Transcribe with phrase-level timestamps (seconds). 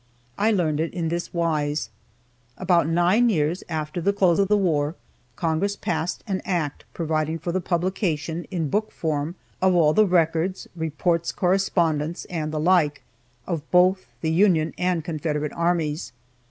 [0.35, 1.91] I learned it in this wise:
[2.57, 4.95] About nine years after the close of the war,
[5.35, 10.67] Congress passed an act providing for the publication, in book form, of all the records,
[10.75, 13.03] reports correspondence, and the like,
[13.45, 16.13] of both the Union and Confederate armies.